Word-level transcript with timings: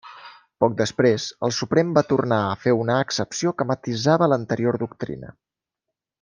Poc 0.63 0.77
després, 0.77 1.25
el 1.47 1.53
Suprem 1.57 1.91
va 1.97 2.03
tornar 2.13 2.39
a 2.47 2.57
fer 2.63 2.73
una 2.79 2.95
excepció 3.09 3.53
que 3.61 3.69
matisava 3.75 4.31
l'anterior 4.33 4.81
doctrina. 4.87 5.31